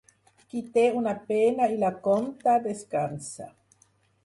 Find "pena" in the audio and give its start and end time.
1.27-1.69